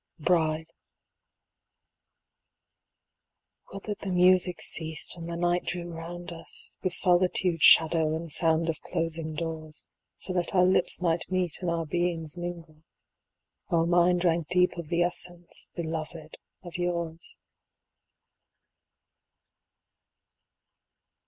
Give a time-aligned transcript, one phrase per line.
[0.17, 0.71] Bride
[3.71, 6.75] Would that the music ceased and the night drew round us.
[6.81, 9.85] With solitude, shadow, and sound of closing doors.
[10.17, 12.81] So that our lips might meet and our beings mingle.
[13.67, 17.37] While mine drank deep of the essence, beloved, of yours.